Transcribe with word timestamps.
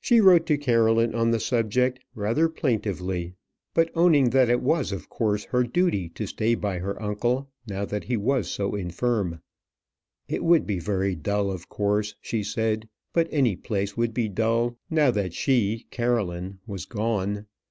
She 0.00 0.22
wrote 0.22 0.46
to 0.46 0.56
Caroline 0.56 1.14
on 1.14 1.30
the 1.30 1.40
subject, 1.40 2.00
rather 2.14 2.48
plaintively; 2.48 3.34
but 3.74 3.90
owning 3.94 4.30
that 4.30 4.48
it 4.48 4.62
was 4.62 4.92
of 4.92 5.10
course 5.10 5.44
her 5.44 5.62
duty 5.62 6.08
to 6.08 6.26
stay 6.26 6.54
by 6.54 6.78
her 6.78 6.98
uncle 7.02 7.50
now 7.66 7.84
that 7.84 8.04
he 8.04 8.16
was 8.16 8.50
so 8.50 8.74
infirm. 8.74 9.42
It 10.26 10.42
would 10.42 10.66
be 10.66 10.78
very 10.78 11.14
dull, 11.14 11.50
of 11.50 11.68
course, 11.68 12.14
she 12.22 12.42
said; 12.42 12.88
but 13.12 13.28
any 13.30 13.56
place 13.56 13.94
would 13.94 14.14
be 14.14 14.30
dull 14.30 14.78
now 14.88 15.10
that 15.10 15.34
she, 15.34 15.86
Caroline, 15.90 16.60
was 16.66 16.86
gone. 16.86 17.44